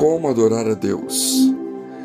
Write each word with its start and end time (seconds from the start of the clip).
Como 0.00 0.28
adorar 0.28 0.66
a 0.66 0.72
Deus? 0.72 1.52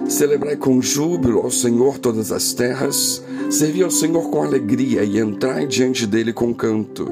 Celebrai 0.10 0.58
com 0.58 0.82
júbilo 0.82 1.40
ao 1.40 1.50
Senhor 1.50 1.98
todas 1.98 2.30
as 2.30 2.52
terras, 2.52 3.24
servi 3.50 3.82
ao 3.82 3.90
Senhor 3.90 4.30
com 4.30 4.44
alegria 4.44 5.06
e 5.06 5.18
entrai 5.18 5.66
diante 5.66 6.06
dele 6.06 6.34
com 6.34 6.54
canto. 6.54 7.10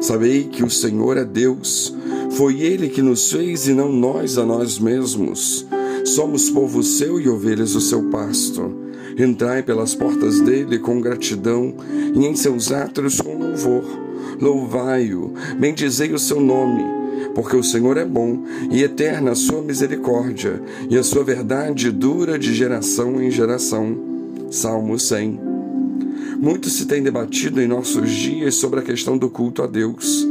Sabei 0.00 0.44
que 0.44 0.62
o 0.62 0.70
Senhor 0.70 1.16
é 1.16 1.24
Deus, 1.24 1.92
foi 2.30 2.60
ele 2.60 2.88
que 2.88 3.02
nos 3.02 3.32
fez 3.32 3.66
e 3.66 3.74
não 3.74 3.90
nós 3.90 4.38
a 4.38 4.46
nós 4.46 4.78
mesmos. 4.78 5.66
Somos 6.04 6.48
povo 6.48 6.80
seu 6.80 7.20
e 7.20 7.28
ovelhas 7.28 7.72
do 7.72 7.80
seu 7.80 8.04
pasto. 8.04 8.72
Entrai 9.18 9.64
pelas 9.64 9.96
portas 9.96 10.40
dele 10.40 10.78
com 10.78 11.00
gratidão 11.00 11.74
e 12.14 12.24
em 12.24 12.36
seus 12.36 12.70
átrios 12.70 13.20
com 13.20 13.36
louvor. 13.36 13.82
Louvai-o, 14.40 15.34
bendizei 15.58 16.12
o 16.12 16.20
seu 16.20 16.40
nome 16.40 16.99
porque 17.34 17.56
o 17.56 17.62
Senhor 17.62 17.96
é 17.96 18.04
bom 18.04 18.44
e 18.70 18.82
eterna 18.82 19.32
a 19.32 19.34
sua 19.34 19.62
misericórdia, 19.62 20.60
e 20.88 20.96
a 20.98 21.02
sua 21.02 21.24
verdade 21.24 21.90
dura 21.90 22.38
de 22.38 22.54
geração 22.54 23.22
em 23.22 23.30
geração. 23.30 23.96
Salmo 24.50 24.98
100. 24.98 25.40
Muito 26.40 26.68
se 26.70 26.86
tem 26.86 27.02
debatido 27.02 27.60
em 27.60 27.68
nossos 27.68 28.10
dias 28.10 28.54
sobre 28.54 28.80
a 28.80 28.82
questão 28.82 29.16
do 29.16 29.30
culto 29.30 29.62
a 29.62 29.66
Deus. 29.66 30.26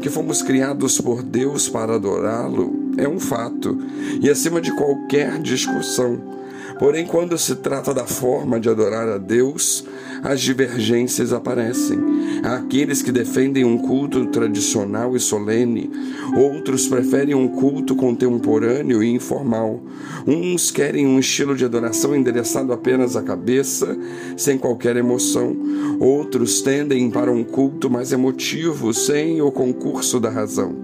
Que 0.00 0.10
fomos 0.10 0.42
criados 0.42 1.00
por 1.00 1.22
Deus 1.22 1.68
para 1.68 1.94
adorá-lo 1.94 2.81
é 2.96 3.08
um 3.08 3.18
fato 3.18 3.78
e 4.20 4.28
acima 4.28 4.60
de 4.60 4.72
qualquer 4.74 5.40
discussão. 5.40 6.32
Porém, 6.78 7.06
quando 7.06 7.38
se 7.38 7.56
trata 7.56 7.94
da 7.94 8.06
forma 8.06 8.58
de 8.58 8.68
adorar 8.68 9.08
a 9.08 9.18
Deus, 9.18 9.84
as 10.22 10.40
divergências 10.40 11.32
aparecem. 11.32 11.98
Há 12.42 12.56
aqueles 12.56 13.02
que 13.02 13.12
defendem 13.12 13.64
um 13.64 13.78
culto 13.78 14.26
tradicional 14.26 15.14
e 15.14 15.20
solene, 15.20 15.90
outros 16.36 16.88
preferem 16.88 17.34
um 17.34 17.48
culto 17.48 17.94
contemporâneo 17.94 19.02
e 19.02 19.10
informal. 19.10 19.80
Uns 20.26 20.70
querem 20.70 21.06
um 21.06 21.18
estilo 21.18 21.54
de 21.54 21.64
adoração 21.64 22.16
endereçado 22.16 22.72
apenas 22.72 23.16
à 23.16 23.22
cabeça, 23.22 23.96
sem 24.36 24.58
qualquer 24.58 24.96
emoção. 24.96 25.56
Outros 26.00 26.62
tendem 26.62 27.10
para 27.10 27.30
um 27.30 27.44
culto 27.44 27.90
mais 27.90 28.12
emotivo, 28.12 28.92
sem 28.92 29.40
o 29.40 29.52
concurso 29.52 30.18
da 30.18 30.30
razão. 30.30 30.74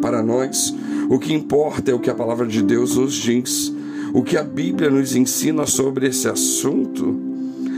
Para 0.00 0.22
nós, 0.22 0.74
o 1.12 1.18
que 1.18 1.34
importa 1.34 1.90
é 1.90 1.94
o 1.94 1.98
que 1.98 2.08
a 2.08 2.14
palavra 2.14 2.46
de 2.46 2.62
Deus 2.62 2.96
nos 2.96 3.12
diz. 3.12 3.70
O 4.14 4.22
que 4.22 4.34
a 4.34 4.42
Bíblia 4.42 4.88
nos 4.88 5.14
ensina 5.14 5.66
sobre 5.66 6.06
esse 6.06 6.26
assunto? 6.26 7.14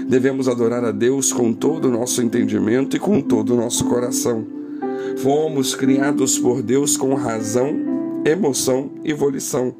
Devemos 0.08 0.46
adorar 0.46 0.84
a 0.84 0.92
Deus 0.92 1.32
com 1.32 1.52
todo 1.52 1.88
o 1.88 1.90
nosso 1.90 2.22
entendimento 2.22 2.96
e 2.96 3.00
com 3.00 3.20
todo 3.20 3.54
o 3.54 3.56
nosso 3.56 3.86
coração. 3.86 4.46
Fomos 5.16 5.74
criados 5.74 6.38
por 6.38 6.62
Deus 6.62 6.96
com 6.96 7.12
razão, 7.14 7.74
emoção 8.24 8.92
e 9.02 9.12
volição. 9.12 9.74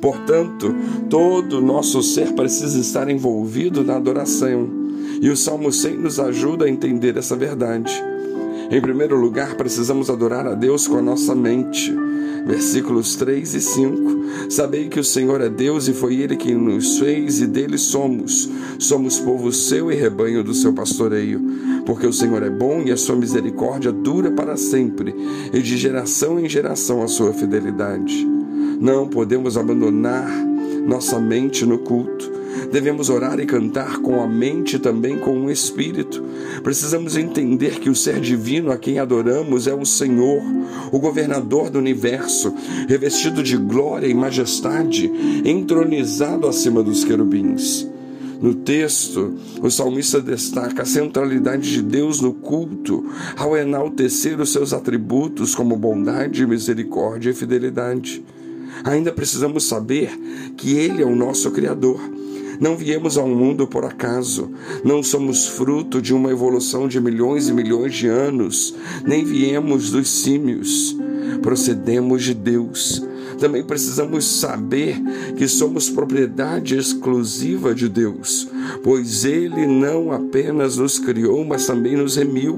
Portanto, 0.00 0.72
todo 1.10 1.58
o 1.58 1.60
nosso 1.60 2.04
ser 2.04 2.34
precisa 2.34 2.78
estar 2.78 3.10
envolvido 3.10 3.82
na 3.82 3.96
adoração. 3.96 4.70
E 5.20 5.28
o 5.28 5.36
Salmo 5.36 5.72
100 5.72 5.98
nos 5.98 6.20
ajuda 6.20 6.66
a 6.66 6.70
entender 6.70 7.16
essa 7.16 7.34
verdade. 7.34 8.11
Em 8.72 8.80
primeiro 8.80 9.20
lugar, 9.20 9.54
precisamos 9.54 10.08
adorar 10.08 10.46
a 10.46 10.54
Deus 10.54 10.88
com 10.88 10.96
a 10.96 11.02
nossa 11.02 11.34
mente 11.34 11.94
versículos 12.46 13.14
3 13.16 13.54
e 13.54 13.60
5. 13.60 14.50
Sabei 14.50 14.88
que 14.88 14.98
o 14.98 15.04
Senhor 15.04 15.42
é 15.42 15.48
Deus 15.50 15.88
e 15.88 15.92
foi 15.92 16.16
Ele 16.16 16.36
quem 16.36 16.54
nos 16.54 16.98
fez 16.98 17.42
e 17.42 17.46
dele 17.46 17.76
somos. 17.76 18.48
Somos 18.78 19.20
povo 19.20 19.52
seu 19.52 19.92
e 19.92 19.94
rebanho 19.94 20.42
do 20.42 20.54
seu 20.54 20.72
pastoreio. 20.72 21.38
Porque 21.84 22.06
o 22.06 22.12
Senhor 22.14 22.42
é 22.42 22.48
bom 22.48 22.82
e 22.82 22.90
a 22.90 22.96
sua 22.96 23.14
misericórdia 23.14 23.92
dura 23.92 24.30
para 24.30 24.56
sempre, 24.56 25.14
e 25.52 25.60
de 25.60 25.76
geração 25.76 26.40
em 26.40 26.48
geração 26.48 27.02
a 27.02 27.08
sua 27.08 27.34
fidelidade. 27.34 28.26
Não 28.80 29.06
podemos 29.06 29.58
abandonar 29.58 30.26
nossa 30.86 31.20
mente 31.20 31.66
no 31.66 31.78
culto 31.78 32.31
Devemos 32.70 33.10
orar 33.10 33.38
e 33.40 33.46
cantar 33.46 33.98
com 33.98 34.22
a 34.22 34.26
mente 34.26 34.78
também 34.78 35.18
com 35.18 35.44
o 35.44 35.50
espírito. 35.50 36.22
Precisamos 36.62 37.16
entender 37.16 37.78
que 37.78 37.90
o 37.90 37.94
ser 37.94 38.20
divino 38.20 38.70
a 38.70 38.78
quem 38.78 38.98
adoramos 38.98 39.66
é 39.66 39.74
o 39.74 39.84
Senhor, 39.84 40.42
o 40.90 40.98
governador 40.98 41.70
do 41.70 41.78
universo, 41.78 42.54
revestido 42.88 43.42
de 43.42 43.56
glória 43.56 44.06
e 44.06 44.14
majestade, 44.14 45.10
entronizado 45.44 46.46
acima 46.46 46.82
dos 46.82 47.04
querubins. 47.04 47.86
No 48.42 48.54
texto, 48.54 49.34
o 49.62 49.70
salmista 49.70 50.20
destaca 50.20 50.82
a 50.82 50.84
centralidade 50.84 51.70
de 51.70 51.80
Deus 51.80 52.20
no 52.20 52.32
culto, 52.32 53.06
ao 53.36 53.56
enaltecer 53.56 54.40
os 54.40 54.50
seus 54.50 54.72
atributos 54.72 55.54
como 55.54 55.76
bondade, 55.76 56.44
misericórdia 56.44 57.30
e 57.30 57.34
fidelidade. 57.34 58.24
Ainda 58.82 59.12
precisamos 59.12 59.62
saber 59.64 60.10
que 60.56 60.72
Ele 60.72 61.02
é 61.02 61.06
o 61.06 61.14
nosso 61.14 61.52
Criador 61.52 62.00
não 62.60 62.76
viemos 62.76 63.16
ao 63.18 63.28
mundo 63.28 63.66
por 63.66 63.84
acaso, 63.84 64.50
não 64.84 65.02
somos 65.02 65.46
fruto 65.46 66.00
de 66.00 66.14
uma 66.14 66.30
evolução 66.30 66.88
de 66.88 67.00
milhões 67.00 67.48
e 67.48 67.52
milhões 67.52 67.94
de 67.94 68.06
anos, 68.06 68.74
nem 69.04 69.24
viemos 69.24 69.90
dos 69.90 70.08
símios, 70.10 70.96
procedemos 71.40 72.22
de 72.22 72.34
Deus. 72.34 73.02
Também 73.38 73.64
precisamos 73.64 74.24
saber 74.24 75.00
que 75.36 75.48
somos 75.48 75.90
propriedade 75.90 76.76
exclusiva 76.76 77.74
de 77.74 77.88
Deus, 77.88 78.48
pois 78.84 79.24
Ele 79.24 79.66
não 79.66 80.12
apenas 80.12 80.76
nos 80.76 80.98
criou, 80.98 81.44
mas 81.44 81.66
também 81.66 81.96
nos 81.96 82.16
remiu. 82.16 82.56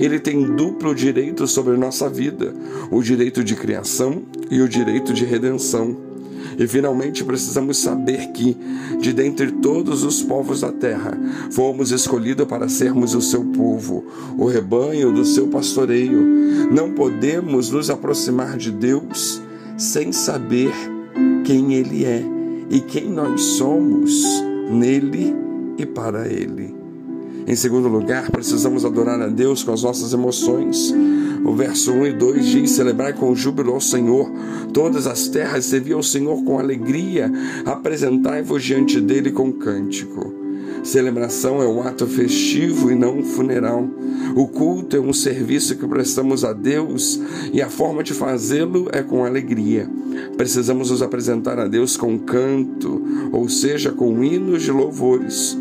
Ele 0.00 0.18
tem 0.18 0.42
duplo 0.42 0.94
direito 0.94 1.46
sobre 1.46 1.76
nossa 1.76 2.08
vida: 2.08 2.54
o 2.90 3.02
direito 3.02 3.44
de 3.44 3.54
criação 3.54 4.22
e 4.50 4.60
o 4.60 4.68
direito 4.68 5.12
de 5.12 5.24
redenção. 5.24 6.05
E 6.58 6.66
finalmente 6.66 7.24
precisamos 7.24 7.78
saber 7.78 8.28
que, 8.28 8.56
de 9.00 9.12
dentre 9.12 9.50
todos 9.52 10.02
os 10.04 10.22
povos 10.22 10.60
da 10.62 10.72
terra, 10.72 11.18
fomos 11.50 11.90
escolhidos 11.90 12.46
para 12.46 12.68
sermos 12.68 13.14
o 13.14 13.20
seu 13.20 13.44
povo, 13.44 14.04
o 14.38 14.46
rebanho 14.46 15.12
do 15.12 15.24
seu 15.24 15.48
pastoreio. 15.48 16.20
Não 16.70 16.92
podemos 16.92 17.70
nos 17.70 17.90
aproximar 17.90 18.56
de 18.56 18.70
Deus 18.70 19.42
sem 19.76 20.12
saber 20.12 20.72
quem 21.44 21.74
Ele 21.74 22.04
é 22.04 22.24
e 22.70 22.80
quem 22.80 23.10
nós 23.10 23.40
somos 23.42 24.24
nele 24.70 25.34
e 25.78 25.84
para 25.84 26.26
Ele. 26.26 26.74
Em 27.46 27.54
segundo 27.54 27.86
lugar, 27.86 28.30
precisamos 28.30 28.84
adorar 28.84 29.20
a 29.20 29.28
Deus 29.28 29.62
com 29.62 29.72
as 29.72 29.82
nossas 29.82 30.12
emoções. 30.12 30.92
O 31.46 31.54
verso 31.54 31.92
1 31.92 32.06
e 32.06 32.12
2 32.12 32.44
diz: 32.44 32.70
Celebrai 32.72 33.12
com 33.12 33.32
júbilo 33.32 33.72
ao 33.72 33.80
Senhor, 33.80 34.28
todas 34.72 35.06
as 35.06 35.28
terras, 35.28 35.66
servi 35.66 35.92
ao 35.92 36.02
Senhor 36.02 36.42
com 36.42 36.58
alegria, 36.58 37.30
apresentai-vos 37.64 38.64
diante 38.64 39.00
dele 39.00 39.30
com 39.30 39.52
cântico. 39.52 40.34
Celebração 40.82 41.62
é 41.62 41.66
um 41.66 41.82
ato 41.82 42.06
festivo 42.06 42.90
e 42.90 42.96
não 42.96 43.18
um 43.18 43.24
funeral. 43.24 43.88
O 44.34 44.48
culto 44.48 44.96
é 44.96 45.00
um 45.00 45.12
serviço 45.12 45.76
que 45.76 45.86
prestamos 45.86 46.44
a 46.44 46.52
Deus 46.52 47.20
e 47.52 47.62
a 47.62 47.68
forma 47.68 48.02
de 48.02 48.12
fazê-lo 48.12 48.88
é 48.92 49.02
com 49.02 49.24
alegria. 49.24 49.88
Precisamos 50.36 50.90
nos 50.90 51.02
apresentar 51.02 51.58
a 51.58 51.68
Deus 51.68 51.96
com 51.96 52.18
canto, 52.18 53.02
ou 53.32 53.48
seja, 53.48 53.92
com 53.92 54.22
hinos 54.22 54.62
de 54.62 54.72
louvores. 54.72 55.56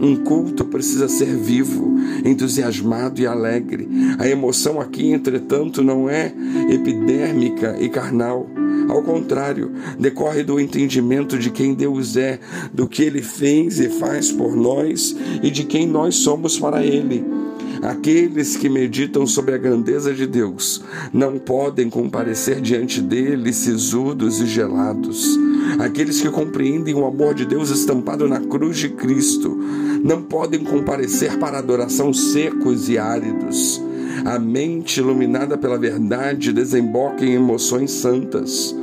Um 0.00 0.16
culto 0.16 0.64
precisa 0.64 1.08
ser 1.08 1.36
vivo, 1.36 1.96
entusiasmado 2.24 3.20
e 3.20 3.26
alegre. 3.26 3.88
A 4.18 4.28
emoção 4.28 4.80
aqui, 4.80 5.10
entretanto, 5.10 5.82
não 5.82 6.08
é 6.08 6.32
epidérmica 6.68 7.76
e 7.80 7.88
carnal. 7.88 8.48
Ao 8.88 9.02
contrário, 9.02 9.72
decorre 9.98 10.42
do 10.42 10.60
entendimento 10.60 11.38
de 11.38 11.50
quem 11.50 11.74
Deus 11.74 12.16
é, 12.16 12.38
do 12.72 12.86
que 12.86 13.02
Ele 13.02 13.22
fez 13.22 13.80
e 13.80 13.88
faz 13.88 14.30
por 14.30 14.54
nós 14.54 15.16
e 15.42 15.50
de 15.50 15.64
quem 15.64 15.86
nós 15.86 16.16
somos 16.16 16.58
para 16.58 16.84
Ele. 16.84 17.24
Aqueles 17.82 18.56
que 18.56 18.68
meditam 18.68 19.26
sobre 19.26 19.54
a 19.54 19.58
grandeza 19.58 20.12
de 20.14 20.26
Deus 20.26 20.82
não 21.12 21.38
podem 21.38 21.90
comparecer 21.90 22.60
diante 22.60 23.00
dele 23.00 23.52
sisudos 23.52 24.40
e 24.40 24.46
gelados. 24.46 25.38
Aqueles 25.78 26.20
que 26.20 26.30
compreendem 26.30 26.94
o 26.94 27.06
amor 27.06 27.34
de 27.34 27.44
Deus 27.44 27.70
estampado 27.70 28.28
na 28.28 28.40
cruz 28.40 28.78
de 28.78 28.90
Cristo 28.90 29.56
não 30.02 30.22
podem 30.22 30.62
comparecer 30.62 31.38
para 31.38 31.58
adoração 31.58 32.12
secos 32.12 32.88
e 32.88 32.98
áridos. 32.98 33.82
A 34.24 34.38
mente 34.38 35.00
iluminada 35.00 35.58
pela 35.58 35.78
verdade 35.78 36.52
desemboca 36.52 37.24
em 37.24 37.34
emoções 37.34 37.90
santas. 37.90 38.74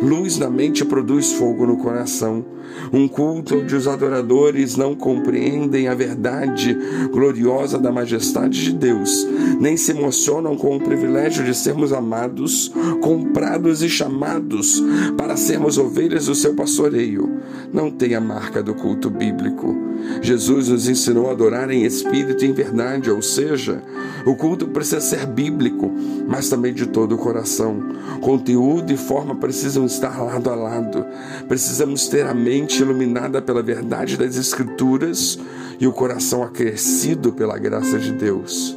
Luz 0.00 0.38
na 0.38 0.48
mente 0.48 0.84
produz 0.84 1.32
fogo 1.32 1.66
no 1.66 1.76
coração. 1.76 2.44
Um 2.92 3.08
culto 3.08 3.56
onde 3.56 3.74
os 3.74 3.88
adoradores 3.88 4.76
não 4.76 4.94
compreendem 4.94 5.88
a 5.88 5.94
verdade 5.94 6.76
gloriosa 7.10 7.78
da 7.78 7.90
majestade 7.90 8.62
de 8.62 8.72
Deus, 8.72 9.26
nem 9.58 9.76
se 9.76 9.90
emocionam 9.90 10.56
com 10.56 10.76
o 10.76 10.80
privilégio 10.80 11.44
de 11.44 11.54
sermos 11.54 11.92
amados, 11.92 12.72
comprados 13.00 13.82
e 13.82 13.88
chamados 13.88 14.82
para 15.16 15.36
sermos 15.36 15.78
ovelhas 15.78 16.26
do 16.26 16.34
seu 16.34 16.54
pastoreio. 16.54 17.38
Não 17.72 17.90
tem 17.90 18.14
a 18.14 18.20
marca 18.20 18.62
do 18.62 18.74
culto 18.74 19.10
bíblico. 19.10 19.74
Jesus 20.22 20.68
nos 20.68 20.88
ensinou 20.88 21.28
a 21.28 21.32
adorar 21.32 21.70
em 21.70 21.84
espírito 21.84 22.44
e 22.44 22.48
em 22.48 22.52
verdade, 22.52 23.10
ou 23.10 23.20
seja, 23.20 23.82
o 24.24 24.36
culto 24.36 24.68
precisa 24.68 25.00
ser 25.00 25.26
bíblico, 25.26 25.90
mas 26.26 26.48
também 26.48 26.72
de 26.72 26.86
todo 26.86 27.16
o 27.16 27.18
coração. 27.18 27.82
Conteúdo 28.20 28.92
e 28.92 28.96
forma 28.96 29.34
precisam 29.34 29.87
precisamos 29.88 29.94
estar 29.94 30.22
lado 30.22 30.50
a 30.50 30.54
lado, 30.54 31.06
precisamos 31.48 32.08
ter 32.08 32.26
a 32.26 32.34
mente 32.34 32.82
iluminada 32.82 33.40
pela 33.40 33.62
verdade 33.62 34.16
das 34.16 34.36
Escrituras 34.36 35.38
e 35.80 35.86
o 35.86 35.92
coração 35.92 36.42
aquecido 36.42 37.32
pela 37.32 37.58
graça 37.58 37.98
de 37.98 38.12
Deus. 38.12 38.76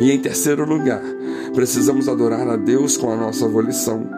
E 0.00 0.10
em 0.10 0.18
terceiro 0.18 0.64
lugar, 0.64 1.02
precisamos 1.54 2.08
adorar 2.08 2.48
a 2.48 2.56
Deus 2.56 2.96
com 2.96 3.12
a 3.12 3.16
nossa 3.16 3.46
volição. 3.46 4.08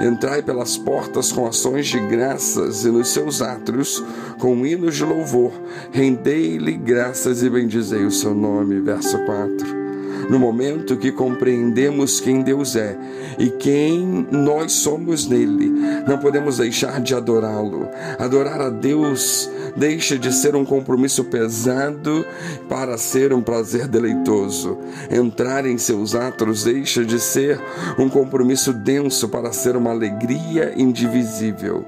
Entrai 0.00 0.42
pelas 0.42 0.76
portas 0.76 1.32
com 1.32 1.46
ações 1.46 1.86
de 1.86 1.98
graças 1.98 2.84
e 2.84 2.90
nos 2.90 3.08
seus 3.08 3.40
átrios 3.40 4.02
com 4.38 4.66
hinos 4.66 4.96
de 4.96 5.04
louvor. 5.04 5.52
Rendei-lhe 5.92 6.72
graças 6.72 7.42
e 7.42 7.50
bendizei 7.50 8.04
o 8.04 8.10
seu 8.10 8.34
nome. 8.34 8.80
Verso 8.80 9.18
4 9.24 9.79
no 10.28 10.38
momento 10.38 10.96
que 10.96 11.12
compreendemos 11.12 12.20
quem 12.20 12.42
Deus 12.42 12.76
é 12.76 12.96
e 13.38 13.50
quem 13.50 14.26
nós 14.30 14.72
somos 14.72 15.28
nele, 15.28 15.68
não 16.06 16.18
podemos 16.18 16.58
deixar 16.58 17.00
de 17.00 17.14
adorá-lo. 17.14 17.88
Adorar 18.18 18.60
a 18.60 18.70
Deus 18.70 19.50
deixa 19.76 20.18
de 20.18 20.32
ser 20.32 20.54
um 20.54 20.64
compromisso 20.64 21.24
pesado 21.24 22.24
para 22.68 22.98
ser 22.98 23.32
um 23.32 23.42
prazer 23.42 23.86
deleitoso. 23.86 24.78
Entrar 25.10 25.66
em 25.66 25.78
seus 25.78 26.14
atos 26.14 26.64
deixa 26.64 27.04
de 27.04 27.18
ser 27.20 27.60
um 27.98 28.08
compromisso 28.08 28.72
denso 28.72 29.28
para 29.28 29.52
ser 29.52 29.76
uma 29.76 29.90
alegria 29.90 30.72
indivisível. 30.76 31.84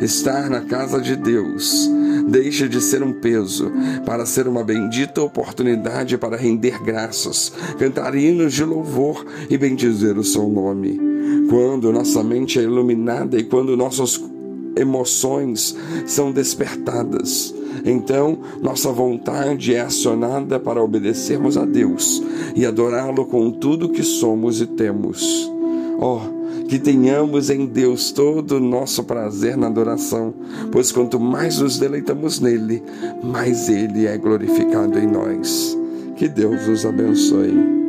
Estar 0.00 0.48
na 0.48 0.60
casa 0.60 1.00
de 1.00 1.16
Deus 1.16 1.90
deixa 2.26 2.68
de 2.68 2.80
ser 2.80 3.02
um 3.02 3.12
peso 3.12 3.70
para 4.04 4.26
ser 4.26 4.48
uma 4.48 4.64
bendita 4.64 5.22
oportunidade 5.22 6.16
para 6.18 6.36
render 6.36 6.82
graças, 6.82 7.52
cantar 7.78 8.14
hinos 8.14 8.52
de 8.54 8.64
louvor 8.64 9.24
e 9.48 9.56
bendizer 9.56 10.18
o 10.18 10.24
seu 10.24 10.48
nome. 10.48 10.98
Quando 11.48 11.92
nossa 11.92 12.22
mente 12.22 12.58
é 12.58 12.62
iluminada 12.62 13.38
e 13.38 13.44
quando 13.44 13.76
nossas 13.76 14.20
emoções 14.76 15.76
são 16.06 16.32
despertadas, 16.32 17.54
então 17.84 18.38
nossa 18.62 18.90
vontade 18.92 19.74
é 19.74 19.80
acionada 19.80 20.58
para 20.60 20.82
obedecermos 20.82 21.56
a 21.56 21.64
Deus 21.64 22.22
e 22.54 22.64
adorá-lo 22.64 23.26
com 23.26 23.50
tudo 23.50 23.88
que 23.88 24.02
somos 24.02 24.60
e 24.60 24.66
temos. 24.66 25.50
Oh, 25.98 26.39
que 26.70 26.78
tenhamos 26.78 27.50
em 27.50 27.66
Deus 27.66 28.12
todo 28.12 28.52
o 28.52 28.60
nosso 28.60 29.02
prazer 29.02 29.56
na 29.56 29.66
adoração, 29.66 30.32
pois 30.70 30.92
quanto 30.92 31.18
mais 31.18 31.58
nos 31.58 31.80
deleitamos 31.80 32.38
nele, 32.38 32.80
mais 33.24 33.68
ele 33.68 34.06
é 34.06 34.16
glorificado 34.16 34.96
em 34.96 35.06
nós. 35.06 35.76
Que 36.14 36.28
Deus 36.28 36.68
os 36.68 36.86
abençoe. 36.86 37.79